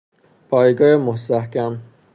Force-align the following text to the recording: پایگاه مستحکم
پایگاه 0.49 0.97
مستحکم 0.97 1.79